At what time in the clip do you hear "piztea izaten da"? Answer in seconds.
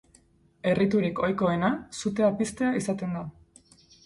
2.41-3.25